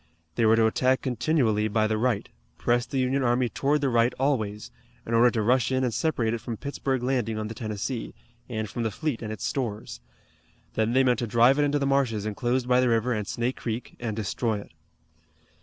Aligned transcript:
They 0.33 0.47
were 0.47 0.55
to 0.55 0.65
attack 0.65 1.03
continually 1.03 1.67
by 1.67 1.85
the 1.85 1.99
right, 1.99 2.27
press 2.57 2.87
the 2.87 2.97
Union 2.97 3.21
army 3.21 3.49
toward 3.49 3.81
the 3.81 3.89
right 3.89 4.11
always, 4.19 4.71
in 5.05 5.13
order 5.13 5.29
to 5.29 5.43
rush 5.43 5.71
in 5.71 5.83
and 5.83 5.93
separate 5.93 6.33
it 6.33 6.41
from 6.41 6.57
Pittsburg 6.57 7.03
Landing 7.03 7.37
on 7.37 7.49
the 7.49 7.53
Tennessee, 7.53 8.15
and 8.49 8.67
from 8.67 8.81
the 8.81 8.89
fleet 8.89 9.21
and 9.21 9.31
its 9.31 9.45
stores. 9.45 9.99
Then 10.73 10.93
they 10.93 11.03
meant 11.03 11.19
to 11.19 11.27
drive 11.27 11.59
it 11.59 11.65
into 11.65 11.77
the 11.77 11.85
marshes 11.85 12.25
enclosed 12.25 12.67
by 12.67 12.79
the 12.79 12.89
river 12.89 13.13
and 13.13 13.27
Snake 13.27 13.57
Creek 13.57 13.95
and 13.99 14.15
destroy 14.15 14.59
it. 14.61 14.71